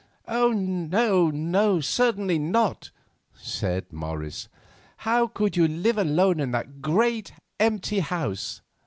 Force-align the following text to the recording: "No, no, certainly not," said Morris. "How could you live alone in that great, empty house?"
"No, 0.27 1.29
no, 1.31 1.79
certainly 1.79 2.39
not," 2.39 2.89
said 3.35 3.93
Morris. 3.93 4.49
"How 4.97 5.27
could 5.27 5.55
you 5.55 5.67
live 5.67 5.99
alone 5.99 6.39
in 6.39 6.49
that 6.53 6.81
great, 6.81 7.33
empty 7.59 7.99
house?" 7.99 8.63